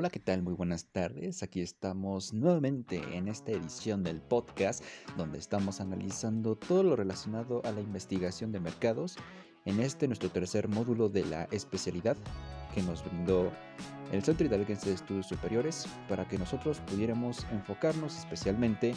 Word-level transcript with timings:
Hola, 0.00 0.10
¿qué 0.10 0.20
tal? 0.20 0.42
Muy 0.42 0.54
buenas 0.54 0.84
tardes. 0.92 1.42
Aquí 1.42 1.60
estamos 1.60 2.32
nuevamente 2.32 3.02
en 3.16 3.26
esta 3.26 3.50
edición 3.50 4.04
del 4.04 4.20
podcast 4.20 4.84
donde 5.16 5.40
estamos 5.40 5.80
analizando 5.80 6.54
todo 6.54 6.84
lo 6.84 6.94
relacionado 6.94 7.62
a 7.64 7.72
la 7.72 7.80
investigación 7.80 8.52
de 8.52 8.60
mercados 8.60 9.16
en 9.64 9.80
este 9.80 10.06
nuestro 10.06 10.30
tercer 10.30 10.68
módulo 10.68 11.08
de 11.08 11.24
la 11.24 11.48
especialidad 11.50 12.16
que 12.76 12.82
nos 12.82 13.04
brindó 13.04 13.50
el 14.12 14.22
Centro 14.22 14.46
Hidalguense 14.46 14.88
de 14.88 14.94
Estudios 14.94 15.26
Superiores 15.26 15.88
para 16.08 16.28
que 16.28 16.38
nosotros 16.38 16.78
pudiéramos 16.86 17.44
enfocarnos 17.50 18.16
especialmente 18.18 18.94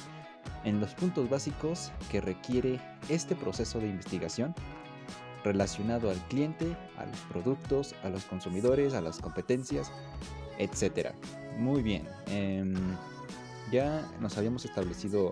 en 0.65 0.79
los 0.79 0.93
puntos 0.93 1.27
básicos 1.27 1.91
que 2.11 2.21
requiere 2.21 2.79
este 3.09 3.35
proceso 3.35 3.79
de 3.79 3.87
investigación 3.87 4.53
relacionado 5.43 6.09
al 6.09 6.17
cliente, 6.27 6.75
a 6.97 7.05
los 7.05 7.19
productos, 7.31 7.95
a 8.03 8.09
los 8.09 8.25
consumidores, 8.25 8.93
a 8.93 9.01
las 9.01 9.19
competencias, 9.19 9.91
etcétera. 10.57 11.13
Muy 11.57 11.81
bien. 11.81 12.07
Em, 12.27 12.75
ya 13.71 14.07
nos 14.19 14.37
habíamos 14.37 14.65
establecido 14.65 15.31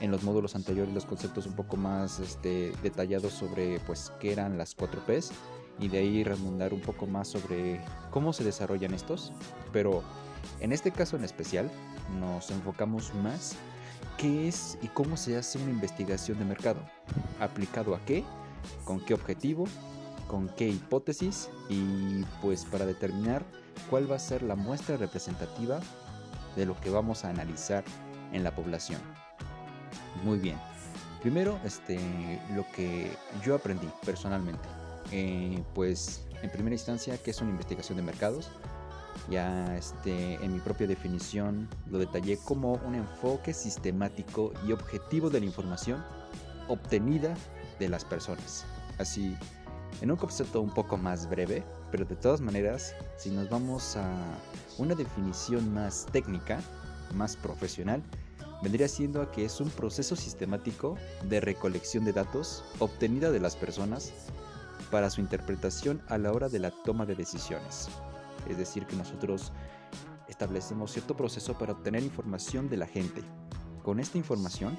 en 0.00 0.10
los 0.10 0.24
módulos 0.24 0.56
anteriores 0.56 0.92
los 0.92 1.04
conceptos 1.04 1.46
un 1.46 1.54
poco 1.54 1.76
más 1.76 2.18
este, 2.18 2.72
detallados 2.82 3.32
sobre 3.32 3.78
pues 3.80 4.12
qué 4.18 4.32
eran 4.32 4.58
las 4.58 4.74
4 4.74 5.00
Ps 5.06 5.30
y 5.78 5.88
de 5.88 5.98
ahí 5.98 6.24
remundar 6.24 6.74
un 6.74 6.80
poco 6.80 7.06
más 7.06 7.28
sobre 7.28 7.80
cómo 8.10 8.32
se 8.32 8.42
desarrollan 8.42 8.94
estos. 8.94 9.32
Pero 9.72 10.02
en 10.60 10.72
este 10.72 10.90
caso 10.90 11.16
en 11.16 11.24
especial 11.24 11.70
nos 12.18 12.50
enfocamos 12.50 13.14
más 13.14 13.54
qué 14.18 14.48
es 14.48 14.76
y 14.82 14.88
cómo 14.88 15.16
se 15.16 15.36
hace 15.36 15.58
una 15.58 15.70
investigación 15.70 16.38
de 16.38 16.44
mercado. 16.46 16.80
¿Aplicado 17.40 17.94
a 17.94 18.00
qué? 18.04 18.24
¿Con 18.84 19.00
qué 19.00 19.14
objetivo? 19.14 19.64
¿Con 20.28 20.48
qué 20.48 20.68
hipótesis? 20.68 21.50
Y 21.68 22.24
pues 22.40 22.64
para 22.64 22.86
determinar 22.86 23.44
cuál 23.90 24.10
va 24.10 24.16
a 24.16 24.18
ser 24.18 24.42
la 24.42 24.56
muestra 24.56 24.96
representativa 24.96 25.80
de 26.56 26.66
lo 26.66 26.78
que 26.80 26.90
vamos 26.90 27.24
a 27.24 27.30
analizar 27.30 27.84
en 28.32 28.44
la 28.44 28.54
población. 28.54 29.00
Muy 30.24 30.38
bien. 30.38 30.56
Primero, 31.20 31.58
este, 31.64 31.98
lo 32.54 32.64
que 32.74 33.10
yo 33.44 33.54
aprendí 33.54 33.88
personalmente, 34.04 34.68
eh, 35.12 35.62
pues 35.74 36.26
en 36.42 36.50
primera 36.50 36.74
instancia, 36.74 37.16
¿qué 37.18 37.30
es 37.30 37.40
una 37.40 37.50
investigación 37.50 37.96
de 37.96 38.02
mercados? 38.02 38.50
Ya 39.30 39.76
este, 39.76 40.34
en 40.34 40.52
mi 40.52 40.58
propia 40.58 40.86
definición 40.86 41.68
lo 41.90 41.98
detallé 41.98 42.38
como 42.38 42.74
un 42.86 42.96
enfoque 42.96 43.54
sistemático 43.54 44.52
y 44.66 44.72
objetivo 44.72 45.30
de 45.30 45.40
la 45.40 45.46
información 45.46 46.02
obtenida 46.68 47.34
de 47.82 47.88
las 47.88 48.04
personas. 48.04 48.64
Así, 48.98 49.36
en 50.00 50.10
un 50.10 50.16
concepto 50.16 50.60
un 50.60 50.70
poco 50.70 50.96
más 50.96 51.28
breve, 51.28 51.64
pero 51.90 52.04
de 52.04 52.16
todas 52.16 52.40
maneras, 52.40 52.94
si 53.16 53.30
nos 53.30 53.48
vamos 53.50 53.96
a 53.96 54.08
una 54.78 54.94
definición 54.94 55.72
más 55.74 56.06
técnica, 56.12 56.60
más 57.14 57.36
profesional, 57.36 58.02
vendría 58.62 58.88
siendo 58.88 59.20
a 59.20 59.30
que 59.30 59.44
es 59.44 59.60
un 59.60 59.68
proceso 59.70 60.16
sistemático 60.16 60.96
de 61.28 61.40
recolección 61.40 62.04
de 62.04 62.12
datos 62.12 62.64
obtenida 62.78 63.30
de 63.30 63.40
las 63.40 63.56
personas 63.56 64.12
para 64.90 65.10
su 65.10 65.20
interpretación 65.20 66.00
a 66.08 66.18
la 66.18 66.32
hora 66.32 66.48
de 66.48 66.60
la 66.60 66.70
toma 66.70 67.04
de 67.04 67.14
decisiones. 67.14 67.88
Es 68.48 68.56
decir, 68.56 68.86
que 68.86 68.96
nosotros 68.96 69.52
establecemos 70.28 70.92
cierto 70.92 71.16
proceso 71.16 71.58
para 71.58 71.72
obtener 71.72 72.02
información 72.02 72.68
de 72.68 72.76
la 72.76 72.86
gente. 72.86 73.22
Con 73.82 73.98
esta 73.98 74.16
información, 74.16 74.78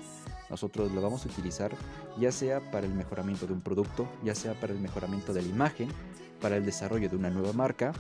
nosotros 0.50 0.92
lo 0.92 1.02
vamos 1.02 1.26
a 1.26 1.30
utilizar 1.30 1.72
ya 2.18 2.32
sea 2.32 2.72
para 2.72 2.86
el 2.86 2.94
mejoramiento 2.94 3.46
de 3.46 3.54
un 3.54 3.62
producto, 3.62 4.08
ya 4.24 4.34
sea 4.34 4.54
para 4.54 4.72
el 4.72 4.80
mejoramiento 4.80 5.34
de 5.34 5.42
la 5.42 5.48
imagen, 5.48 5.90
para 6.40 6.58
el 6.58 6.66
desarrollo 6.66 7.10
de 7.10 7.16
una 7.16 7.30
nueva 7.30 7.54
marca 7.54 7.92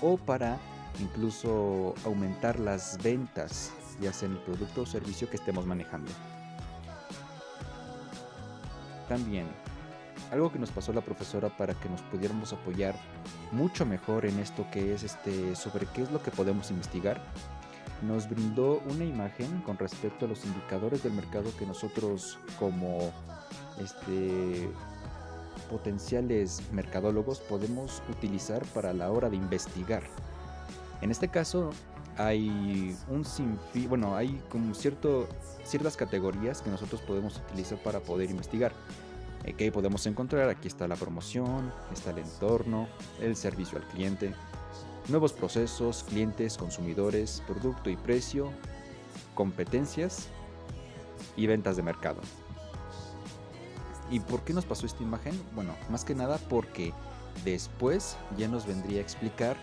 o 0.00 0.16
para 0.16 0.58
incluso 1.00 1.94
aumentar 2.04 2.58
las 2.58 3.02
ventas, 3.02 3.72
ya 4.00 4.12
sea 4.12 4.28
en 4.28 4.36
el 4.36 4.40
producto 4.40 4.82
o 4.82 4.86
servicio 4.86 5.28
que 5.28 5.36
estemos 5.36 5.66
manejando. 5.66 6.10
También, 9.08 9.46
algo 10.30 10.52
que 10.52 10.58
nos 10.58 10.70
pasó 10.70 10.92
la 10.92 11.00
profesora 11.00 11.48
para 11.56 11.74
que 11.74 11.88
nos 11.88 12.02
pudiéramos 12.02 12.52
apoyar 12.52 12.94
mucho 13.52 13.86
mejor 13.86 14.26
en 14.26 14.38
esto 14.38 14.66
que 14.70 14.94
es 14.94 15.02
este 15.02 15.56
sobre 15.56 15.86
qué 15.86 16.02
es 16.02 16.10
lo 16.10 16.22
que 16.22 16.30
podemos 16.30 16.70
investigar 16.70 17.20
nos 18.02 18.28
brindó 18.28 18.80
una 18.90 19.04
imagen 19.04 19.60
con 19.62 19.78
respecto 19.78 20.26
a 20.26 20.28
los 20.28 20.44
indicadores 20.44 21.02
del 21.02 21.12
mercado 21.12 21.50
que 21.58 21.66
nosotros 21.66 22.38
como 22.58 23.12
este, 23.80 24.68
potenciales 25.68 26.62
mercadólogos 26.72 27.40
podemos 27.40 28.02
utilizar 28.08 28.64
para 28.66 28.92
la 28.92 29.10
hora 29.10 29.28
de 29.28 29.36
investigar. 29.36 30.02
En 31.00 31.10
este 31.10 31.28
caso 31.28 31.70
hay 32.16 32.96
un 33.08 33.24
sinfín, 33.24 33.88
bueno, 33.88 34.16
hay 34.16 34.40
como 34.48 34.74
cierto, 34.74 35.28
ciertas 35.64 35.96
categorías 35.96 36.62
que 36.62 36.70
nosotros 36.70 37.00
podemos 37.02 37.36
utilizar 37.36 37.78
para 37.78 38.00
poder 38.00 38.30
investigar. 38.30 38.72
¿Qué 39.56 39.72
podemos 39.72 40.04
encontrar? 40.06 40.48
Aquí 40.50 40.68
está 40.68 40.86
la 40.88 40.96
promoción, 40.96 41.72
está 41.92 42.10
el 42.10 42.18
entorno, 42.18 42.88
el 43.20 43.34
servicio 43.36 43.78
al 43.78 43.86
cliente, 43.86 44.34
nuevos 45.08 45.32
procesos, 45.32 46.04
clientes, 46.04 46.56
consumidores, 46.58 47.42
producto 47.46 47.90
y 47.90 47.96
precio, 47.96 48.50
competencias 49.34 50.28
y 51.36 51.46
ventas 51.46 51.76
de 51.76 51.82
mercado. 51.82 52.20
¿Y 54.10 54.20
por 54.20 54.42
qué 54.42 54.52
nos 54.52 54.64
pasó 54.64 54.86
esta 54.86 55.02
imagen? 55.02 55.38
Bueno, 55.54 55.74
más 55.90 56.04
que 56.04 56.14
nada 56.14 56.38
porque 56.48 56.92
después 57.44 58.16
ya 58.36 58.48
nos 58.48 58.66
vendría 58.66 58.98
a 58.98 59.02
explicar 59.02 59.56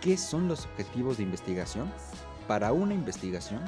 qué 0.00 0.16
son 0.16 0.48
los 0.48 0.66
objetivos 0.66 1.16
de 1.16 1.22
investigación 1.24 1.90
para 2.48 2.72
una 2.72 2.94
investigación 2.94 3.62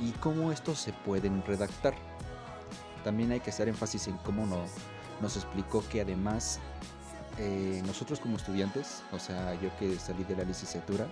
y 0.00 0.12
cómo 0.12 0.52
estos 0.52 0.78
se 0.78 0.92
pueden 0.92 1.42
redactar. 1.44 1.94
También 3.04 3.32
hay 3.32 3.40
que 3.40 3.50
hacer 3.50 3.68
énfasis 3.68 4.08
en 4.08 4.16
cómo 4.18 4.46
nos 5.20 5.36
explicó 5.36 5.82
que 5.88 6.00
además 6.00 6.60
eh, 7.38 7.82
nosotros 7.86 8.20
como 8.20 8.36
estudiantes, 8.36 9.02
o 9.12 9.18
sea, 9.18 9.54
yo 9.60 9.70
que 9.78 9.98
salí 9.98 10.24
de 10.24 10.36
la 10.36 10.44
licenciatura 10.44 11.06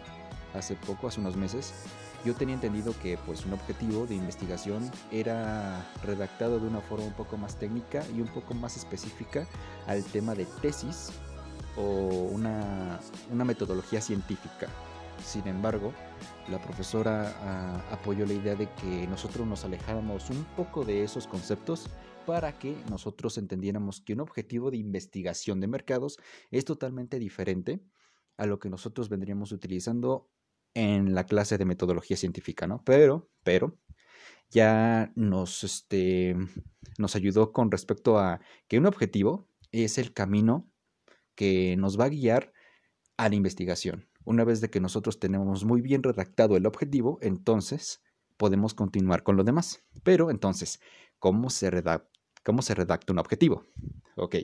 hace 0.54 0.74
poco, 0.74 1.08
hace 1.08 1.20
unos 1.20 1.36
meses, 1.36 1.72
yo 2.24 2.34
tenía 2.34 2.54
entendido 2.54 2.92
que 3.00 3.18
pues 3.18 3.44
un 3.46 3.52
objetivo 3.52 4.06
de 4.06 4.16
investigación 4.16 4.90
era 5.12 5.86
redactado 6.02 6.58
de 6.58 6.66
una 6.66 6.80
forma 6.80 7.04
un 7.04 7.12
poco 7.12 7.36
más 7.36 7.56
técnica 7.56 8.02
y 8.14 8.20
un 8.20 8.28
poco 8.28 8.54
más 8.54 8.76
específica 8.76 9.46
al 9.86 10.02
tema 10.02 10.34
de 10.34 10.46
tesis 10.60 11.10
o 11.76 11.82
una, 11.82 12.98
una 13.30 13.44
metodología 13.44 14.00
científica. 14.00 14.66
Sin 15.24 15.46
embargo, 15.46 15.92
la 16.48 16.58
profesora 16.58 17.34
ah, 17.42 17.80
apoyó 17.92 18.26
la 18.26 18.32
idea 18.32 18.54
de 18.54 18.68
que 18.70 19.06
nosotros 19.06 19.46
nos 19.46 19.64
alejáramos 19.64 20.30
un 20.30 20.44
poco 20.56 20.84
de 20.84 21.04
esos 21.04 21.26
conceptos 21.26 21.86
para 22.26 22.58
que 22.58 22.76
nosotros 22.90 23.38
entendiéramos 23.38 24.00
que 24.00 24.12
un 24.12 24.20
objetivo 24.20 24.70
de 24.70 24.76
investigación 24.76 25.60
de 25.60 25.68
mercados 25.68 26.18
es 26.50 26.64
totalmente 26.64 27.18
diferente 27.18 27.80
a 28.36 28.46
lo 28.46 28.58
que 28.58 28.68
nosotros 28.68 29.08
vendríamos 29.08 29.52
utilizando 29.52 30.28
en 30.74 31.14
la 31.14 31.24
clase 31.24 31.56
de 31.56 31.64
metodología 31.64 32.16
científica, 32.16 32.66
¿no? 32.66 32.82
Pero, 32.84 33.30
pero, 33.42 33.78
ya 34.50 35.12
nos, 35.14 35.64
este, 35.64 36.36
nos 36.98 37.16
ayudó 37.16 37.52
con 37.52 37.70
respecto 37.70 38.18
a 38.18 38.40
que 38.68 38.78
un 38.78 38.86
objetivo 38.86 39.48
es 39.72 39.96
el 39.96 40.12
camino 40.12 40.70
que 41.34 41.76
nos 41.76 41.98
va 41.98 42.04
a 42.04 42.10
guiar 42.10 42.52
a 43.16 43.28
la 43.28 43.34
investigación. 43.34 44.08
Una 44.24 44.44
vez 44.44 44.60
de 44.60 44.70
que 44.70 44.80
nosotros 44.80 45.18
tenemos 45.18 45.64
muy 45.64 45.80
bien 45.80 46.02
redactado 46.02 46.56
el 46.56 46.66
objetivo, 46.66 47.18
entonces 47.22 48.02
podemos 48.36 48.74
continuar 48.74 49.22
con 49.22 49.36
lo 49.36 49.44
demás. 49.44 49.84
Pero 50.02 50.30
entonces, 50.30 50.80
¿cómo 51.18 51.48
se, 51.50 51.70
redacta, 51.70 52.15
cómo 52.46 52.62
se 52.62 52.76
redacta 52.76 53.12
un 53.12 53.18
objetivo? 53.18 53.66
Ok, 54.14 54.36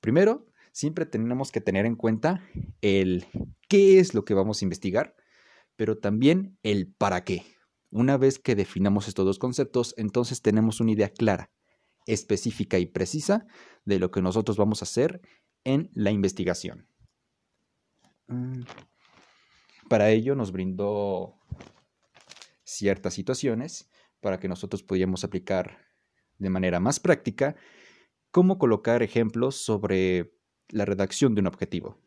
primero, 0.00 0.46
siempre 0.72 1.04
tenemos 1.04 1.52
que 1.52 1.60
tener 1.60 1.84
en 1.84 1.94
cuenta 1.94 2.42
el 2.80 3.26
qué 3.68 4.00
es 4.00 4.14
lo 4.14 4.24
que 4.24 4.32
vamos 4.32 4.62
a 4.62 4.64
investigar, 4.64 5.14
pero 5.76 5.98
también 5.98 6.58
el 6.62 6.90
para 6.90 7.22
qué. 7.22 7.44
Una 7.90 8.16
vez 8.16 8.38
que 8.38 8.54
definamos 8.56 9.08
estos 9.08 9.26
dos 9.26 9.38
conceptos, 9.38 9.94
entonces 9.98 10.40
tenemos 10.40 10.80
una 10.80 10.92
idea 10.92 11.10
clara, 11.10 11.50
específica 12.06 12.78
y 12.78 12.86
precisa 12.86 13.46
de 13.84 13.98
lo 13.98 14.10
que 14.10 14.22
nosotros 14.22 14.56
vamos 14.56 14.80
a 14.80 14.86
hacer 14.86 15.20
en 15.64 15.90
la 15.92 16.12
investigación. 16.12 16.88
Mm. 18.28 18.62
Para 19.90 20.10
ello 20.10 20.34
nos 20.34 20.50
brindó 20.50 21.34
ciertas 22.64 23.12
situaciones 23.12 23.90
para 24.20 24.40
que 24.40 24.48
nosotros 24.48 24.82
pudiéramos 24.82 25.24
aplicar 25.24 25.83
de 26.38 26.50
manera 26.50 26.80
más 26.80 27.00
práctica 27.00 27.56
cómo 28.34 28.58
colocar 28.58 29.02
ejemplos 29.04 29.54
sobre 29.54 30.34
la 30.68 30.84
redacción 30.84 31.36
de 31.36 31.40
un 31.42 31.46
objetivo. 31.46 32.00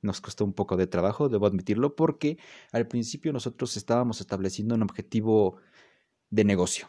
Nos 0.00 0.22
costó 0.22 0.44
un 0.44 0.54
poco 0.54 0.78
de 0.78 0.86
trabajo, 0.86 1.28
debo 1.28 1.46
admitirlo, 1.46 1.96
porque 1.96 2.38
al 2.72 2.86
principio 2.88 3.30
nosotros 3.32 3.76
estábamos 3.76 4.22
estableciendo 4.22 4.74
un 4.74 4.82
objetivo 4.82 5.58
de 6.30 6.44
negocio. 6.44 6.88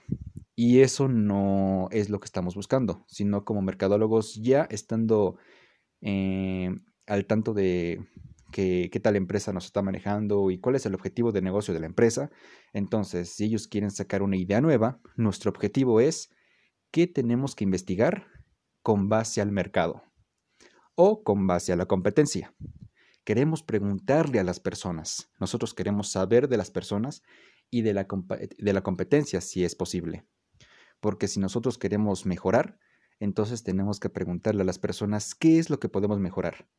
Y 0.56 0.80
eso 0.80 1.10
no 1.10 1.90
es 1.92 2.10
lo 2.10 2.22
que 2.22 2.26
estamos 2.26 2.56
buscando, 2.56 3.04
sino 3.08 3.44
como 3.44 3.62
mercadólogos 3.62 4.36
ya 4.36 4.64
estando 4.72 5.36
eh, 6.02 6.74
al 7.08 7.26
tanto 7.26 7.54
de 7.54 8.08
qué, 8.54 8.90
qué 8.90 9.00
tal 9.02 9.18
empresa 9.18 9.52
nos 9.52 9.66
está 9.66 9.82
manejando 9.82 10.50
y 10.50 10.60
cuál 10.60 10.76
es 10.76 10.86
el 10.86 10.96
objetivo 10.96 11.34
de 11.34 11.42
negocio 11.42 11.74
de 11.74 11.82
la 11.82 11.88
empresa. 11.88 12.32
Entonces, 12.72 13.30
si 13.36 13.44
ellos 13.44 13.68
quieren 13.68 13.92
sacar 13.92 14.22
una 14.22 14.38
idea 14.38 14.62
nueva, 14.62 15.02
nuestro 15.18 15.52
objetivo 15.52 16.00
es 16.00 16.32
qué 16.92 17.08
tenemos 17.08 17.56
que 17.56 17.64
investigar 17.64 18.28
con 18.82 19.10
base 19.10 19.42
al 19.42 19.52
mercado 19.52 20.04
o 20.96 21.24
con 21.24 21.48
base 21.48 21.74
a 21.74 21.76
la 21.76 21.86
competencia. 21.86 22.54
Queremos 23.24 23.62
preguntarle 23.62 24.40
a 24.40 24.44
las 24.44 24.60
personas. 24.60 25.30
Nosotros 25.40 25.74
queremos 25.74 26.10
saber 26.10 26.48
de 26.48 26.58
las 26.58 26.72
personas 26.72 27.24
y 27.70 27.82
de 27.82 27.94
la, 27.94 28.08
de 28.58 28.74
la 28.74 28.82
competencia 28.82 29.42
si 29.42 29.66
es 29.66 29.76
posible. 29.76 30.26
Porque 31.00 31.28
si 31.28 31.40
nosotros 31.40 31.78
queremos 31.78 32.26
mejorar, 32.26 32.80
entonces 33.20 33.64
tenemos 33.64 34.00
que 34.00 34.10
preguntarle 34.10 34.62
a 34.62 34.66
las 34.66 34.80
personas 34.80 35.36
qué 35.36 35.60
es 35.60 35.70
lo 35.70 35.80
que 35.80 35.90
podemos 35.90 36.20
mejorar. 36.20 36.70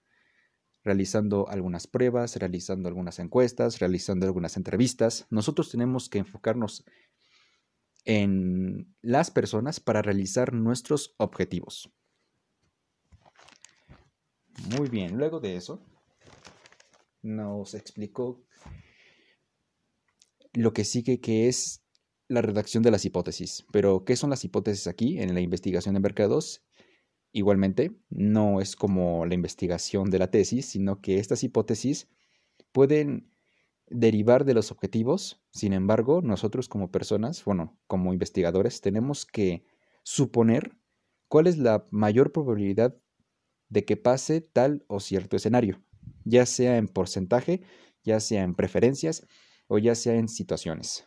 Realizando 0.84 1.48
algunas 1.48 1.86
pruebas, 1.86 2.36
realizando 2.36 2.88
algunas 2.88 3.18
encuestas, 3.18 3.78
realizando 3.78 4.26
algunas 4.26 4.56
entrevistas. 4.56 5.26
Nosotros 5.30 5.70
tenemos 5.70 6.08
que 6.08 6.18
enfocarnos 6.18 6.84
en 8.04 8.94
las 9.02 9.30
personas 9.30 9.80
para 9.80 10.02
realizar 10.02 10.52
nuestros 10.52 11.14
objetivos. 11.18 11.90
Muy 14.76 14.88
bien, 14.88 15.16
luego 15.16 15.40
de 15.40 15.56
eso 15.56 15.82
nos 17.22 17.74
explicó 17.74 18.44
lo 20.52 20.72
que 20.72 20.84
sigue 20.84 21.20
que 21.20 21.48
es 21.48 21.84
la 22.28 22.42
redacción 22.42 22.82
de 22.82 22.90
las 22.90 23.04
hipótesis. 23.04 23.64
Pero, 23.72 24.04
¿qué 24.04 24.16
son 24.16 24.30
las 24.30 24.44
hipótesis 24.44 24.86
aquí 24.86 25.18
en 25.18 25.34
la 25.34 25.40
investigación 25.40 25.94
de 25.94 26.00
mercados? 26.00 26.64
Igualmente, 27.32 27.92
no 28.10 28.60
es 28.60 28.76
como 28.76 29.26
la 29.26 29.34
investigación 29.34 30.10
de 30.10 30.18
la 30.18 30.30
tesis, 30.30 30.66
sino 30.66 31.00
que 31.00 31.18
estas 31.18 31.42
hipótesis 31.42 32.08
pueden 32.72 33.32
derivar 33.90 34.44
de 34.44 34.54
los 34.54 34.70
objetivos. 34.70 35.42
Sin 35.50 35.72
embargo, 35.72 36.22
nosotros 36.22 36.68
como 36.68 36.90
personas, 36.90 37.44
bueno, 37.44 37.78
como 37.86 38.12
investigadores, 38.12 38.80
tenemos 38.80 39.26
que 39.26 39.64
suponer 40.02 40.76
cuál 41.28 41.46
es 41.46 41.58
la 41.58 41.86
mayor 41.90 42.32
probabilidad 42.32 42.96
de 43.68 43.84
que 43.84 43.96
pase 43.96 44.40
tal 44.40 44.84
o 44.88 45.00
cierto 45.00 45.36
escenario, 45.36 45.82
ya 46.24 46.46
sea 46.46 46.78
en 46.78 46.88
porcentaje, 46.88 47.62
ya 48.02 48.20
sea 48.20 48.42
en 48.42 48.54
preferencias 48.54 49.26
o 49.66 49.78
ya 49.78 49.94
sea 49.94 50.14
en 50.14 50.28
situaciones. 50.28 51.06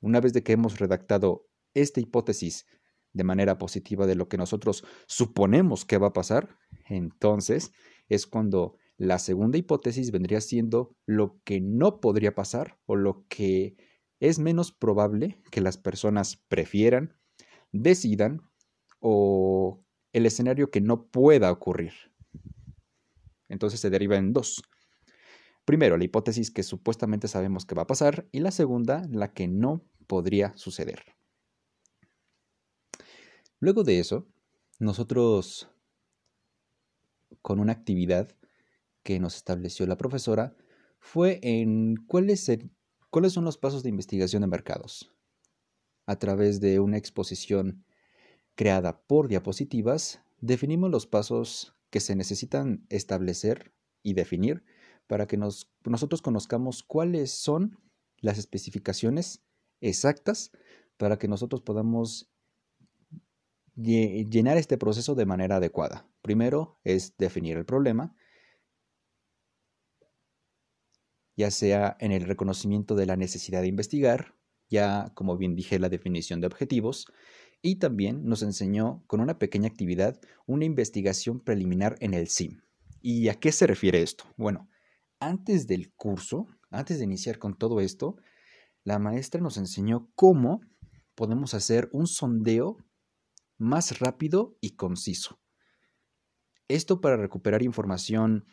Una 0.00 0.20
vez 0.20 0.32
de 0.32 0.42
que 0.42 0.52
hemos 0.52 0.78
redactado 0.78 1.46
esta 1.74 2.00
hipótesis 2.00 2.66
de 3.12 3.24
manera 3.24 3.58
positiva 3.58 4.06
de 4.06 4.14
lo 4.14 4.28
que 4.28 4.36
nosotros 4.36 4.84
suponemos 5.06 5.84
que 5.84 5.98
va 5.98 6.08
a 6.08 6.12
pasar, 6.12 6.56
entonces 6.88 7.72
es 8.08 8.26
cuando 8.26 8.76
la 8.98 9.18
segunda 9.18 9.58
hipótesis 9.58 10.10
vendría 10.10 10.40
siendo 10.40 10.96
lo 11.04 11.40
que 11.44 11.60
no 11.60 12.00
podría 12.00 12.34
pasar 12.34 12.78
o 12.86 12.96
lo 12.96 13.26
que 13.28 13.76
es 14.20 14.38
menos 14.38 14.72
probable 14.72 15.42
que 15.50 15.60
las 15.60 15.76
personas 15.76 16.36
prefieran, 16.48 17.18
decidan 17.72 18.40
o 19.00 19.84
el 20.12 20.24
escenario 20.24 20.70
que 20.70 20.80
no 20.80 21.08
pueda 21.08 21.52
ocurrir. 21.52 21.92
Entonces 23.48 23.80
se 23.80 23.90
deriva 23.90 24.16
en 24.16 24.32
dos. 24.32 24.62
Primero, 25.66 25.98
la 25.98 26.04
hipótesis 26.04 26.50
que 26.50 26.62
supuestamente 26.62 27.28
sabemos 27.28 27.66
que 27.66 27.74
va 27.74 27.82
a 27.82 27.86
pasar 27.86 28.26
y 28.32 28.40
la 28.40 28.50
segunda, 28.50 29.06
la 29.10 29.32
que 29.34 29.46
no 29.46 29.84
podría 30.06 30.56
suceder. 30.56 31.02
Luego 33.58 33.82
de 33.82 33.98
eso, 33.98 34.26
nosotros, 34.78 35.68
con 37.42 37.58
una 37.58 37.72
actividad 37.72 38.34
que 39.06 39.20
nos 39.20 39.36
estableció 39.36 39.86
la 39.86 39.96
profesora, 39.96 40.56
fue 40.98 41.38
en 41.44 41.94
cuáles, 42.08 42.50
cuáles 43.08 43.32
son 43.32 43.44
los 43.44 43.56
pasos 43.56 43.84
de 43.84 43.88
investigación 43.88 44.40
de 44.40 44.48
mercados. 44.48 45.14
A 46.06 46.18
través 46.18 46.60
de 46.60 46.80
una 46.80 46.96
exposición 46.96 47.84
creada 48.56 49.00
por 49.06 49.28
diapositivas, 49.28 50.20
definimos 50.40 50.90
los 50.90 51.06
pasos 51.06 51.76
que 51.90 52.00
se 52.00 52.16
necesitan 52.16 52.84
establecer 52.88 53.72
y 54.02 54.14
definir 54.14 54.64
para 55.06 55.28
que 55.28 55.36
nosotros 55.36 56.20
conozcamos 56.20 56.82
cuáles 56.82 57.30
son 57.30 57.78
las 58.18 58.38
especificaciones 58.38 59.44
exactas 59.80 60.50
para 60.96 61.16
que 61.16 61.28
nosotros 61.28 61.62
podamos 61.62 62.28
llenar 63.76 64.56
este 64.56 64.78
proceso 64.78 65.14
de 65.14 65.26
manera 65.26 65.56
adecuada. 65.56 66.08
Primero 66.22 66.80
es 66.82 67.16
definir 67.18 67.56
el 67.56 67.66
problema, 67.66 68.16
ya 71.36 71.50
sea 71.50 71.96
en 72.00 72.12
el 72.12 72.22
reconocimiento 72.22 72.94
de 72.94 73.06
la 73.06 73.16
necesidad 73.16 73.60
de 73.60 73.68
investigar, 73.68 74.34
ya 74.68 75.12
como 75.14 75.36
bien 75.36 75.54
dije 75.54 75.78
la 75.78 75.88
definición 75.88 76.40
de 76.40 76.46
objetivos, 76.46 77.06
y 77.62 77.76
también 77.76 78.24
nos 78.24 78.42
enseñó 78.42 79.04
con 79.06 79.20
una 79.20 79.38
pequeña 79.38 79.68
actividad 79.68 80.20
una 80.46 80.64
investigación 80.64 81.40
preliminar 81.40 81.96
en 82.00 82.14
el 82.14 82.28
SIM. 82.28 82.62
¿Y 83.02 83.28
a 83.28 83.34
qué 83.34 83.52
se 83.52 83.66
refiere 83.66 84.02
esto? 84.02 84.24
Bueno, 84.36 84.68
antes 85.20 85.66
del 85.66 85.92
curso, 85.94 86.46
antes 86.70 86.98
de 86.98 87.04
iniciar 87.04 87.38
con 87.38 87.56
todo 87.56 87.80
esto, 87.80 88.16
la 88.84 88.98
maestra 88.98 89.40
nos 89.40 89.56
enseñó 89.56 90.10
cómo 90.14 90.60
podemos 91.14 91.54
hacer 91.54 91.88
un 91.92 92.06
sondeo 92.06 92.76
más 93.58 93.98
rápido 93.98 94.56
y 94.60 94.76
conciso. 94.76 95.40
Esto 96.68 97.00
para 97.00 97.16
recuperar 97.16 97.62
información 97.62 98.44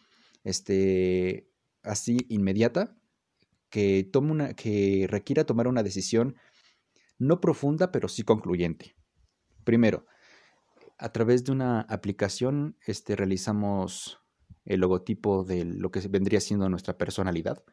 este, 0.44 1.50
así 1.84 2.26
inmediata 2.30 2.96
que, 3.70 4.08
tome 4.12 4.32
una, 4.32 4.54
que 4.54 5.08
requiera 5.10 5.46
tomar 5.46 5.68
una 5.68 5.84
decisión 5.84 6.36
no 7.18 7.42
profunda, 7.42 7.92
pero 7.92 8.08
sí 8.08 8.24
concluyente. 8.24 8.96
Primero, 9.64 10.06
a 10.98 11.12
través 11.12 11.44
de 11.44 11.52
una 11.52 11.82
aplicación 11.82 12.78
este, 12.86 13.16
realizamos 13.16 14.20
el 14.66 14.80
logotipo 14.80 15.44
de 15.44 15.66
lo 15.66 15.92
que 15.92 16.00
vendría 16.08 16.40
siendo 16.40 16.70
nuestra 16.70 16.98
personalidad. 16.98 17.64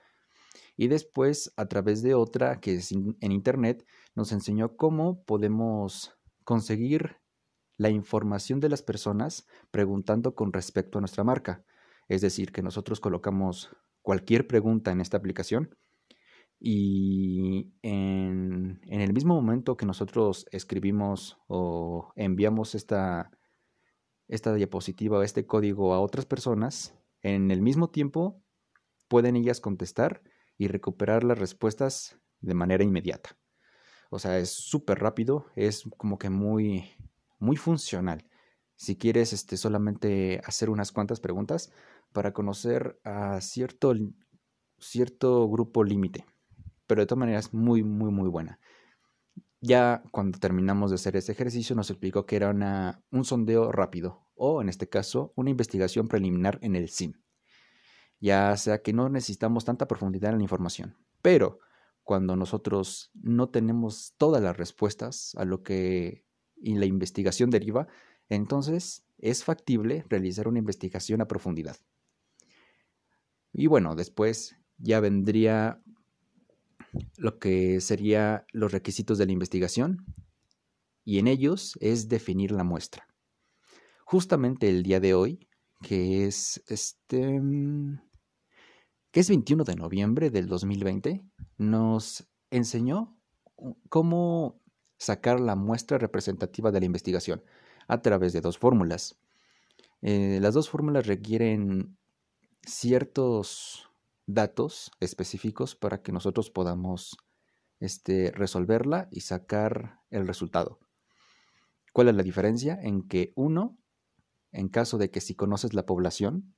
Y 0.77 0.89
después, 0.89 1.53
a 1.57 1.67
través 1.67 2.03
de 2.03 2.15
otra 2.15 2.61
que 2.61 2.75
es 2.75 2.93
en 2.93 3.33
Internet, 3.33 3.87
nos 4.15 4.33
enseñó 4.33 4.77
cómo 4.77 5.23
podemos 5.25 6.17
conseguir 6.45 7.17
la 7.77 7.91
información 7.91 8.61
de 8.61 8.69
las 8.69 8.83
personas 8.83 9.47
preguntando 9.71 10.35
con 10.35 10.53
respecto 10.53 10.99
a 10.99 11.01
nuestra 11.01 11.25
marca. 11.25 11.65
Es 12.09 12.21
decir, 12.21 12.53
que 12.53 12.62
nosotros 12.62 13.01
colocamos 13.01 13.71
cualquier 14.11 14.49
pregunta 14.49 14.90
en 14.90 15.00
esta 15.00 15.19
aplicación 15.19 15.79
y 16.59 17.73
en, 17.81 18.81
en 18.88 19.00
el 19.00 19.12
mismo 19.12 19.37
momento 19.37 19.76
que 19.76 19.87
nosotros 19.87 20.47
escribimos 20.50 21.38
o 21.47 22.12
enviamos 22.17 22.75
esta, 22.75 23.31
esta 24.26 24.52
diapositiva 24.52 25.19
o 25.19 25.23
este 25.23 25.47
código 25.47 25.95
a 25.95 26.00
otras 26.00 26.26
personas, 26.26 26.93
en 27.23 27.52
el 27.52 27.62
mismo 27.62 27.90
tiempo 27.90 28.43
pueden 29.07 29.37
ellas 29.37 29.61
contestar 29.61 30.25
y 30.59 30.67
recuperar 30.67 31.23
las 31.23 31.38
respuestas 31.38 32.19
de 32.40 32.55
manera 32.55 32.83
inmediata. 32.83 33.38
O 34.11 34.19
sea, 34.19 34.40
es 34.40 34.50
súper 34.50 34.99
rápido, 34.99 35.47
es 35.55 35.85
como 35.99 36.19
que 36.19 36.31
muy, 36.31 36.97
muy 37.38 37.57
funcional. 37.57 38.29
Si 38.75 38.97
quieres 38.97 39.33
este, 39.33 39.57
solamente 39.57 40.40
hacer 40.45 40.69
unas 40.69 40.90
cuantas 40.90 41.21
preguntas 41.21 41.73
para 42.12 42.33
conocer 42.33 43.00
a 43.05 43.40
cierto, 43.40 43.95
cierto 44.79 45.49
grupo 45.49 45.85
límite. 45.85 46.25
Pero 46.87 47.02
de 47.02 47.07
todas 47.07 47.21
maneras, 47.21 47.55
muy, 47.55 47.83
muy, 47.83 48.11
muy 48.11 48.29
buena. 48.29 48.59
Ya 49.61 50.02
cuando 50.11 50.38
terminamos 50.38 50.90
de 50.90 50.95
hacer 50.95 51.17
ese 51.17 51.33
ejercicio 51.33 51.76
nos 51.76 51.90
explicó 51.90 52.25
que 52.25 52.37
era 52.37 52.50
una, 52.50 53.02
un 53.11 53.25
sondeo 53.25 53.71
rápido 53.71 54.26
o 54.35 54.62
en 54.62 54.71
este 54.71 54.88
caso 54.88 55.35
una 55.37 55.50
investigación 55.50 56.09
preliminar 56.09 56.59
en 56.62 56.76
el 56.76 56.88
SIM. 56.88 57.12
Ya 58.21 58.57
sea 58.57 58.81
que 58.81 58.95
no 58.95 59.11
necesitamos 59.11 59.67
tanta 59.67 59.87
profundidad 59.87 60.33
en 60.33 60.38
la 60.38 60.45
información, 60.45 60.97
pero 61.21 61.59
cuando 62.02 62.37
nosotros 62.37 63.11
no 63.14 63.50
tenemos 63.50 64.14
todas 64.17 64.43
las 64.43 64.57
respuestas 64.57 65.35
a 65.37 65.45
lo 65.45 65.62
que 65.62 66.25
la 66.57 66.87
investigación 66.87 67.50
deriva, 67.50 67.87
entonces 68.29 69.07
es 69.19 69.45
factible 69.45 70.05
realizar 70.09 70.49
una 70.49 70.59
investigación 70.59 71.21
a 71.21 71.29
profundidad. 71.29 71.76
Y 73.52 73.66
bueno, 73.66 73.95
después 73.95 74.57
ya 74.78 75.00
vendría 75.00 75.83
lo 77.16 77.38
que 77.38 77.80
sería 77.80 78.47
los 78.52 78.73
requisitos 78.73 79.19
de 79.19 79.26
la 79.26 79.33
investigación 79.33 80.04
y 81.04 81.19
en 81.19 81.26
ellos 81.26 81.76
es 81.80 82.09
definir 82.09 82.52
la 82.52 82.64
muestra. 82.64 83.07
Justamente 84.04 84.69
el 84.69 84.83
día 84.83 85.00
de 85.00 85.14
hoy, 85.14 85.49
que 85.83 86.26
es 86.26 86.62
este 86.66 87.40
que 89.12 89.21
es 89.21 89.28
21 89.28 89.64
de 89.64 89.75
noviembre 89.75 90.30
del 90.30 90.47
2020, 90.47 91.25
nos 91.59 92.28
enseñó 92.50 93.19
cómo 93.88 94.61
sacar 94.99 95.40
la 95.40 95.57
muestra 95.57 95.99
representativa 95.99 96.71
de 96.71 96.80
la 96.80 96.87
investigación 96.87 97.42
a 97.88 98.02
través 98.02 98.33
de 98.33 98.40
dos 98.40 98.59
fórmulas. 98.59 99.19
Eh, 100.02 100.38
las 100.40 100.54
dos 100.54 100.71
fórmulas 100.71 101.07
requieren 101.07 101.99
ciertos 102.62 103.90
datos 104.26 104.90
específicos 105.00 105.75
para 105.75 106.02
que 106.02 106.12
nosotros 106.12 106.50
podamos 106.50 107.17
este, 107.81 108.31
resolverla 108.31 109.09
y 109.11 109.21
sacar 109.21 110.00
el 110.11 110.26
resultado. 110.26 110.79
¿Cuál 111.93 112.09
es 112.09 112.14
la 112.14 112.23
diferencia? 112.23 112.79
En 112.81 113.09
que 113.09 113.33
uno, 113.35 113.79
en 114.52 114.69
caso 114.69 114.99
de 114.99 115.11
que 115.11 115.21
si 115.21 115.35
conoces 115.35 115.75
la 115.75 115.87
población, 115.87 116.55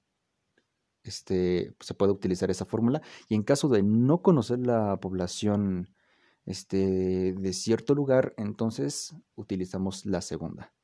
este, 1.05 1.75
se 1.81 1.95
puede 1.95 2.13
utilizar 2.13 2.51
esa 2.51 2.65
fórmula, 2.65 3.03
y 3.29 3.35
en 3.35 3.43
caso 3.43 3.69
de 3.69 3.83
no 3.83 4.23
conocer 4.23 4.59
la 4.59 5.01
población 5.01 5.95
este, 6.45 7.35
de 7.35 7.53
cierto 7.53 7.95
lugar, 7.95 8.35
entonces 8.37 9.15
utilizamos 9.35 10.05
la 10.07 10.21
segunda. 10.21 10.75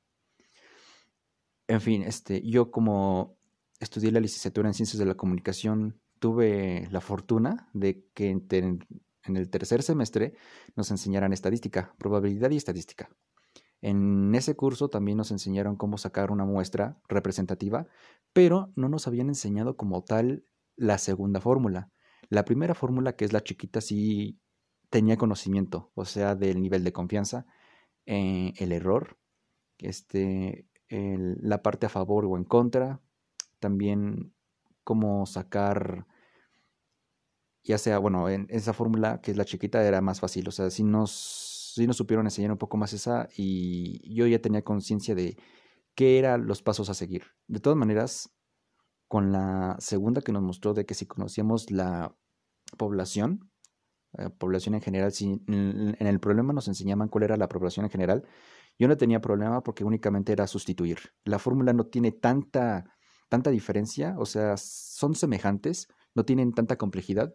En 1.67 1.81
fin, 1.81 2.03
este, 2.03 2.43
yo 2.43 2.71
como 2.71 3.38
estudié 3.81 4.11
la 4.11 4.21
licenciatura 4.21 4.69
en 4.69 4.75
Ciencias 4.75 4.99
de 4.99 5.07
la 5.07 5.17
Comunicación, 5.17 6.01
tuve 6.19 6.89
la 6.91 7.01
fortuna 7.01 7.69
de 7.73 8.07
que 8.15 8.31
en, 8.31 8.87
el 9.25 9.51
tercer 9.51 9.83
semestre 9.83 10.35
nos 10.75 10.91
enseñaran 10.91 11.33
estadística, 11.33 11.95
probabilidad 11.99 12.51
y 12.51 12.57
estadística. 12.57 13.09
En 13.81 14.35
ese 14.35 14.57
curso 14.57 14.89
también 14.89 15.19
nos 15.19 15.31
enseñaron 15.31 15.77
cómo 15.77 15.99
sacar 15.99 16.33
una 16.33 16.45
muestra 16.45 17.01
representativa, 17.09 17.87
pero 18.33 18.73
no 18.75 18.89
nos 18.89 19.07
habían 19.07 19.29
enseñado 19.29 19.77
como 19.77 20.03
tal 20.03 20.45
la 20.77 20.99
segunda 20.99 21.41
fórmula. 21.41 21.91
La 22.29 22.45
primera 22.45 22.75
fórmula, 22.75 23.15
que 23.15 23.25
es 23.25 23.33
la 23.33 23.43
chiquita, 23.43 23.81
sí 23.81 24.41
tenía 24.91 25.17
conocimiento, 25.17 25.93
o 25.95 26.05
sea, 26.05 26.35
del 26.35 26.61
nivel 26.61 26.83
de 26.83 26.93
confianza, 26.93 27.47
eh, 28.07 28.53
el 28.57 28.73
error, 28.73 29.19
este, 29.79 30.67
la 30.89 31.63
parte 31.63 31.87
a 31.87 31.91
favor 31.91 32.25
o 32.25 32.37
en 32.37 32.45
contra, 32.45 33.01
también 33.59 34.35
cómo 34.85 35.27
sacar, 35.27 36.07
ya 37.63 37.79
sea, 37.79 37.99
bueno, 37.99 38.29
en 38.29 38.47
esa 38.51 38.73
fórmula 38.73 39.21
que 39.21 39.31
es 39.31 39.37
la 39.37 39.45
chiquita 39.45 39.87
era 39.87 40.01
más 40.01 40.21
fácil, 40.21 40.49
o 40.49 40.51
sea, 40.51 40.71
si 40.71 40.83
nos 40.85 41.49
nos 41.87 41.97
supieron 41.97 42.27
enseñar 42.27 42.51
un 42.51 42.59
poco 42.59 42.77
más 42.77 42.93
esa 42.93 43.29
y 43.37 44.15
yo 44.15 44.27
ya 44.27 44.41
tenía 44.41 44.63
conciencia 44.63 45.15
de 45.15 45.37
qué 45.95 46.19
eran 46.19 46.47
los 46.47 46.63
pasos 46.63 46.91
a 46.91 46.95
seguir. 46.95 47.25
De 47.47 47.61
todas 47.61 47.79
maneras, 47.79 48.31
con 49.07 49.33
la 49.33 49.77
segunda 49.79 50.23
que 50.23 50.33
nos 50.33 50.43
mostró 50.43 50.75
de 50.75 50.87
que 50.87 50.95
si 50.95 51.07
conocíamos 51.07 51.71
la 51.71 52.15
población, 52.77 53.51
eh, 54.19 54.31
población 54.31 54.75
en 54.75 54.81
general, 54.81 55.13
si 55.13 55.43
en, 55.47 55.97
el 55.99 56.21
problema 56.21 56.53
nos 56.53 56.69
enseñaban 56.69 57.09
cuál 57.09 57.25
era 57.25 57.37
la 57.37 57.49
población 57.49 57.87
en 57.87 57.91
general, 57.91 58.25
yo 58.79 58.89
no 58.89 58.97
tenía 58.97 59.21
problema 59.21 59.63
porque 59.63 59.85
únicamente 59.85 60.33
era 60.33 60.47
sustituir. 60.47 60.99
La 61.25 61.39
fórmula 61.39 61.73
no 61.73 61.87
tiene 61.87 62.13
tanta, 62.13 62.97
tanta 63.29 63.51
diferencia, 63.51 64.17
o 64.19 64.27
sea, 64.27 64.57
son 64.57 65.15
semejantes, 65.15 65.89
no 66.15 66.25
tienen 66.25 66.53
tanta 66.53 66.77
complejidad, 66.77 67.35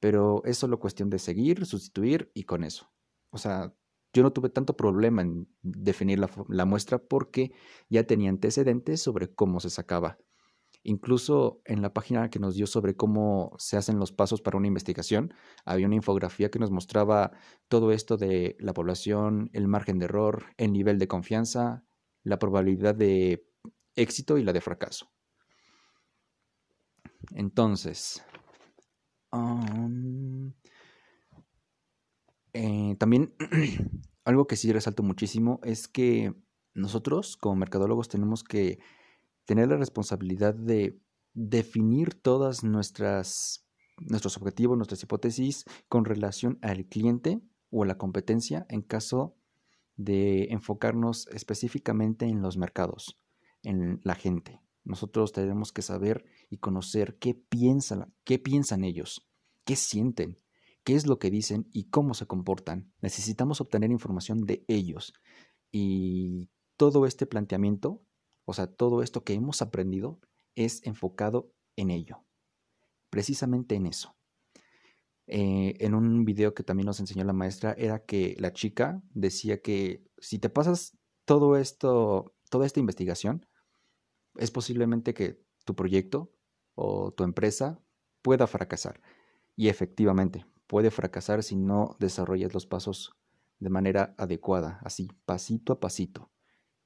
pero 0.00 0.42
es 0.44 0.58
solo 0.58 0.78
cuestión 0.78 1.10
de 1.10 1.18
seguir, 1.18 1.64
sustituir 1.66 2.30
y 2.34 2.44
con 2.44 2.64
eso. 2.64 2.92
O 3.30 3.38
sea, 3.38 3.74
yo 4.14 4.22
no 4.22 4.32
tuve 4.32 4.48
tanto 4.48 4.76
problema 4.76 5.22
en 5.22 5.48
definir 5.62 6.20
la, 6.20 6.64
muestra 6.64 6.98
porque 6.98 7.52
ya 7.88 8.06
tenía 8.06 8.30
antecedentes 8.30 9.02
sobre 9.02 9.34
cómo 9.34 9.60
se 9.60 9.70
sacaba. 9.70 10.18
Incluso 10.84 11.62
en 11.64 11.82
la 11.82 11.92
página 11.92 12.30
que 12.30 12.38
nos 12.38 12.54
dio 12.54 12.66
sobre 12.66 12.94
cómo 12.94 13.54
se 13.58 13.76
hacen 13.76 13.98
los 13.98 14.12
pasos 14.12 14.42
para 14.42 14.58
una 14.58 14.68
investigación, 14.68 15.34
había 15.64 15.86
una 15.86 15.96
infografía 15.96 16.50
que 16.50 16.58
nos 16.58 16.70
mostraba 16.70 17.32
todo 17.68 17.90
esto 17.90 18.16
de 18.16 18.56
la 18.60 18.74
población, 18.74 19.50
el 19.52 19.66
margen 19.66 19.98
de 19.98 20.04
error, 20.04 20.44
el 20.58 20.72
nivel 20.72 20.98
de 20.98 21.08
confianza, 21.08 21.84
la 22.22 22.38
probabilidad 22.38 22.94
de 22.94 23.48
éxito 23.96 24.38
y 24.38 24.44
la 24.44 24.52
de 24.52 24.60
fracaso. 24.60 25.13
Entonces, 27.32 28.22
eh, 32.52 32.96
también 32.98 33.34
algo 34.24 34.46
que 34.46 34.56
sí 34.56 34.72
resalto 34.72 35.02
muchísimo 35.02 35.60
es 35.62 35.88
que 35.88 36.34
nosotros 36.74 37.36
como 37.36 37.56
mercadólogos 37.56 38.08
tenemos 38.08 38.44
que 38.44 38.78
tener 39.44 39.68
la 39.68 39.76
responsabilidad 39.76 40.54
de 40.54 40.98
definir 41.34 42.14
todas 42.14 42.64
nuestras 42.64 43.64
nuestros 43.98 44.36
objetivos, 44.36 44.76
nuestras 44.76 45.02
hipótesis 45.02 45.64
con 45.88 46.04
relación 46.04 46.58
al 46.62 46.86
cliente 46.86 47.40
o 47.70 47.84
a 47.84 47.86
la 47.86 47.96
competencia 47.96 48.66
en 48.68 48.82
caso 48.82 49.36
de 49.96 50.44
enfocarnos 50.50 51.28
específicamente 51.28 52.26
en 52.26 52.42
los 52.42 52.56
mercados, 52.56 53.20
en 53.62 54.00
la 54.02 54.14
gente. 54.14 54.63
Nosotros 54.84 55.32
tenemos 55.32 55.72
que 55.72 55.82
saber 55.82 56.24
y 56.50 56.58
conocer 56.58 57.16
qué 57.18 57.34
piensan, 57.34 58.14
qué 58.24 58.38
piensan 58.38 58.84
ellos, 58.84 59.26
qué 59.64 59.76
sienten, 59.76 60.38
qué 60.84 60.94
es 60.94 61.06
lo 61.06 61.18
que 61.18 61.30
dicen 61.30 61.66
y 61.72 61.88
cómo 61.88 62.14
se 62.14 62.26
comportan. 62.26 62.92
Necesitamos 63.00 63.60
obtener 63.60 63.90
información 63.90 64.44
de 64.44 64.64
ellos. 64.68 65.14
Y 65.72 66.50
todo 66.76 67.06
este 67.06 67.26
planteamiento, 67.26 68.02
o 68.44 68.52
sea, 68.52 68.66
todo 68.66 69.02
esto 69.02 69.24
que 69.24 69.32
hemos 69.32 69.62
aprendido, 69.62 70.20
es 70.54 70.84
enfocado 70.84 71.50
en 71.76 71.90
ello. 71.90 72.24
Precisamente 73.10 73.74
en 73.74 73.86
eso. 73.86 74.14
Eh, 75.26 75.76
en 75.80 75.94
un 75.94 76.26
video 76.26 76.52
que 76.52 76.62
también 76.62 76.86
nos 76.86 77.00
enseñó 77.00 77.24
la 77.24 77.32
maestra 77.32 77.74
era 77.78 78.04
que 78.04 78.36
la 78.38 78.52
chica 78.52 79.02
decía 79.14 79.62
que 79.62 80.04
si 80.18 80.38
te 80.38 80.50
pasas 80.50 80.98
todo 81.24 81.56
esto, 81.56 82.34
toda 82.50 82.66
esta 82.66 82.80
investigación, 82.80 83.46
es 84.36 84.50
posiblemente 84.50 85.14
que 85.14 85.42
tu 85.64 85.74
proyecto 85.74 86.32
o 86.74 87.12
tu 87.12 87.24
empresa 87.24 87.80
pueda 88.22 88.46
fracasar. 88.46 89.00
Y 89.56 89.68
efectivamente, 89.68 90.46
puede 90.66 90.90
fracasar 90.90 91.42
si 91.42 91.56
no 91.56 91.96
desarrollas 92.00 92.54
los 92.54 92.66
pasos 92.66 93.14
de 93.60 93.70
manera 93.70 94.14
adecuada, 94.18 94.80
así, 94.82 95.10
pasito 95.24 95.72
a 95.72 95.80
pasito. 95.80 96.30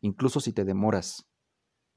Incluso 0.01 0.41
si 0.41 0.53
te 0.53 0.65
demoras 0.65 1.29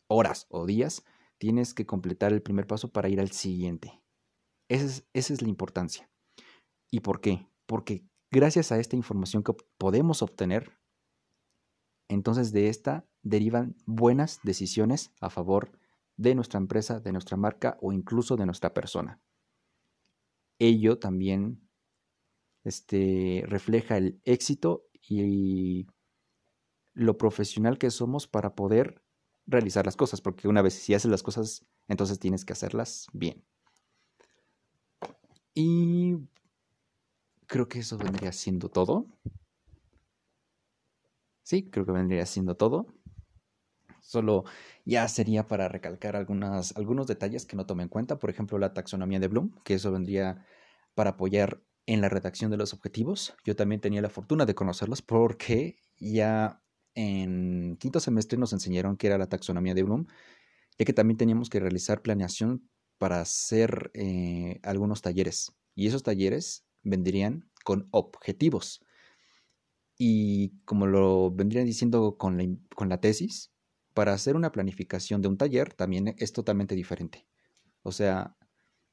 horas 0.08 0.48
o 0.50 0.66
días, 0.66 1.04
tienes 1.38 1.74
que 1.74 1.86
completar 1.86 2.34
el 2.34 2.42
primer 2.42 2.68
paso 2.68 2.92
para 2.92 3.10
ir 3.10 3.20
al 3.20 3.32
siguiente. 3.32 4.02
Esa 4.70 5.04
es, 5.14 5.42
la 5.42 5.50
importancia. 5.50 6.10
¿Y 6.90 7.02
por 7.02 7.20
qué? 7.20 7.48
Porque 7.66 8.06
gracias 8.32 8.72
a 8.72 8.80
esta 8.80 8.96
información 8.96 9.44
que 9.44 9.54
podemos 9.78 10.22
obtener, 10.22 10.80
entonces 12.14 12.52
de 12.52 12.68
esta 12.68 13.06
derivan 13.24 13.76
buenas 13.86 14.42
decisiones 14.44 15.14
a 15.22 15.30
favor 15.30 15.72
de 16.18 16.36
nuestra 16.36 16.60
empresa, 16.60 17.00
de 17.00 17.12
nuestra 17.12 17.38
marca 17.38 17.78
o 17.82 17.94
incluso 17.94 18.36
de 18.36 18.46
nuestra 18.46 18.74
persona. 18.74 19.22
Ello 20.60 21.00
también 21.00 21.68
este, 22.64 23.44
refleja 23.48 23.98
el 23.98 24.20
éxito 24.26 24.88
y 25.08 25.88
lo 26.94 27.18
profesional 27.18 27.78
que 27.78 27.90
somos 27.90 28.28
para 28.28 28.56
poder 28.56 29.02
realizar 29.48 29.86
las 29.86 29.96
cosas, 29.96 30.22
porque 30.22 30.48
una 30.48 30.62
vez 30.62 30.74
si 30.74 30.94
haces 30.94 31.10
las 31.10 31.24
cosas, 31.24 31.66
entonces 31.88 32.20
tienes 32.20 32.46
que 32.46 32.54
hacerlas 32.54 33.08
bien. 33.14 33.44
Y 35.54 36.18
creo 37.48 37.68
que 37.68 37.80
eso 37.80 37.98
vendría 37.98 38.32
siendo 38.34 38.70
todo. 38.70 39.08
Sí, 41.52 41.64
creo 41.70 41.86
que 41.86 41.92
vendría 41.92 42.26
siendo 42.26 42.56
todo. 42.56 42.88
Solo 44.00 44.46
ya 44.86 45.06
sería 45.10 45.48
para 45.48 45.68
recalcar 45.68 46.16
algunas, 46.16 46.74
algunos 46.78 47.08
detalles 47.08 47.46
que 47.46 47.58
no 47.58 47.66
tomé 47.66 47.84
en 47.84 47.90
cuenta. 47.90 48.20
Por 48.20 48.30
ejemplo, 48.30 48.58
la 48.58 48.74
taxonomía 48.74 49.20
de 49.20 49.28
Bloom, 49.28 49.52
que 49.66 49.74
eso 49.74 49.92
vendría 49.92 50.46
para 50.96 51.10
apoyar 51.10 51.62
en 51.88 52.00
la 52.00 52.08
redacción 52.08 52.52
de 52.52 52.58
los 52.58 52.74
objetivos. 52.74 53.36
Yo 53.44 53.58
también 53.58 53.82
tenía 53.82 54.02
la 54.02 54.10
fortuna 54.10 54.46
de 54.46 54.56
conocerlos 54.56 55.02
porque 55.02 55.76
ya 56.00 56.64
en 56.96 57.76
quinto 57.82 58.00
semestre 58.00 58.38
nos 58.38 58.54
enseñaron 58.54 58.96
qué 58.96 59.08
era 59.08 59.18
la 59.18 59.28
taxonomía 59.28 59.74
de 59.74 59.84
Bloom, 59.84 60.08
ya 60.80 60.86
que 60.86 60.94
también 60.94 61.18
teníamos 61.18 61.50
que 61.50 61.60
realizar 61.60 62.02
planeación 62.02 62.70
para 62.98 63.20
hacer 63.20 63.92
eh, 63.94 64.62
algunos 64.64 65.02
talleres. 65.02 65.52
Y 65.76 65.88
esos 65.88 66.02
talleres 66.02 66.66
vendrían 66.82 67.52
con 67.66 67.90
objetivos. 67.92 68.86
Y 70.04 70.58
como 70.66 70.88
lo 70.88 71.30
vendrían 71.30 71.68
diciendo 71.68 72.18
con 72.18 72.36
la, 72.90 73.00
tesis, 73.00 73.54
para 73.94 74.14
hacer 74.14 74.36
una 74.36 74.52
planificación 74.52 75.22
de 75.22 75.28
un 75.28 75.38
taller 75.38 75.76
también 75.76 76.16
es 76.18 76.34
totalmente 76.34 76.74
diferente. 76.74 77.28
O 77.84 77.92
sea, 77.92 78.36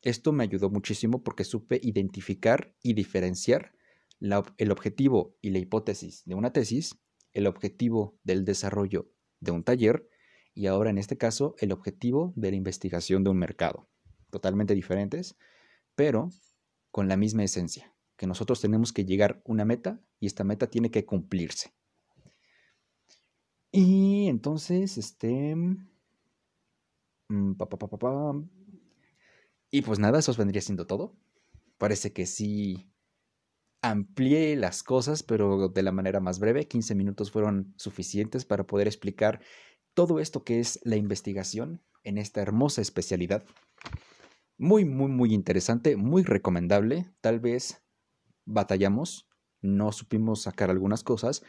esto 0.03 0.33
me 0.35 0.45
ayudó 0.45 0.69
muchísimo 0.69 1.23
porque 1.23 1.45
supe 1.45 1.81
identificar 1.83 2.75
y 2.83 2.93
diferenciar 2.93 3.73
el 4.21 4.71
objetivo 4.71 5.35
y 5.41 5.49
la 5.49 5.61
hipótesis 5.61 6.27
de 6.27 6.35
una 6.35 6.53
tesis, 6.53 7.00
el 7.33 7.47
objetivo 7.47 8.19
del 8.23 8.45
desarrollo 8.45 9.11
de 9.41 9.53
un 9.53 9.65
taller 9.65 10.11
y 10.53 10.67
ahora 10.67 10.91
en 10.91 10.99
este 10.99 11.17
caso 11.17 11.55
el 11.57 11.73
objetivo 11.73 12.35
de 12.37 12.50
la 12.50 12.59
investigación 12.59 13.25
de 13.25 13.31
un 13.31 13.38
mercado. 13.38 13.88
Totalmente 14.29 14.75
diferentes, 14.75 15.38
pero 15.95 16.29
con 16.91 17.09
la 17.09 17.17
misma 17.17 17.45
esencia, 17.45 17.95
que 18.18 18.26
nosotros 18.26 18.60
tenemos 18.60 18.92
que 18.92 19.06
llegar 19.06 19.30
a 19.38 19.42
una 19.50 19.64
meta 19.64 20.00
y 20.20 20.26
esta 20.26 20.44
meta 20.44 20.66
tiene 20.66 20.90
que 20.90 21.06
cumplirse. 21.06 21.72
Y 23.72 24.26
entonces, 24.28 24.98
este... 24.98 25.54
Mm, 27.28 27.54
Y 29.70 29.82
pues 29.82 29.98
nada, 29.98 30.18
eso 30.18 30.34
vendría 30.34 30.62
siendo 30.62 30.87
todo. 30.87 31.14
Parece 31.78 32.12
que 32.12 32.26
sí 32.26 32.90
amplié 33.82 34.56
las 34.56 34.82
cosas, 34.82 35.22
pero 35.22 35.68
de 35.68 35.82
la 35.82 35.92
manera 35.92 36.20
más 36.20 36.40
breve. 36.40 36.66
15 36.66 36.94
minutos 36.94 37.30
fueron 37.30 37.72
suficientes 37.76 38.44
para 38.44 38.66
poder 38.66 38.88
explicar 38.88 39.40
todo 39.94 40.18
esto 40.18 40.42
que 40.42 40.58
es 40.58 40.80
la 40.82 40.96
investigación 40.96 41.82
en 42.02 42.18
esta 42.18 42.40
hermosa 42.40 42.80
especialidad. 42.80 43.44
Muy, 44.56 44.84
muy, 44.84 45.08
muy 45.08 45.34
interesante, 45.34 45.96
muy 45.96 46.25
recomendable. 46.25 47.06
Tal 47.20 47.38
vez 47.38 47.80
batallamos, 48.49 49.28
no 49.61 49.93
supimos 49.93 50.43
sacar 50.43 50.71
algunas 50.71 51.02
cosas, 51.05 51.43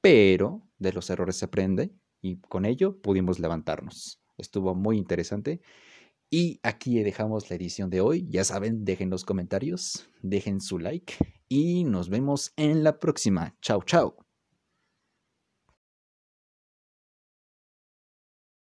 pero 0.00 0.62
de 0.78 0.92
los 0.92 1.10
errores 1.10 1.36
se 1.36 1.44
aprende 1.46 1.92
y 2.22 2.36
con 2.40 2.64
ello 2.64 3.00
pudimos 3.00 3.38
levantarnos. 3.38 4.20
Estuvo 4.38 4.74
muy 4.74 4.96
interesante. 4.96 5.60
Y 6.32 6.60
aquí 6.62 7.02
dejamos 7.02 7.50
la 7.50 7.56
edición 7.56 7.90
de 7.90 8.00
hoy. 8.00 8.26
Ya 8.30 8.44
saben, 8.44 8.84
dejen 8.84 9.10
los 9.10 9.24
comentarios, 9.24 10.08
dejen 10.22 10.60
su 10.60 10.78
like 10.78 11.14
y 11.48 11.84
nos 11.84 12.08
vemos 12.08 12.52
en 12.56 12.84
la 12.84 12.98
próxima. 12.98 13.56
Chao, 13.60 13.82
chao. 13.82 14.29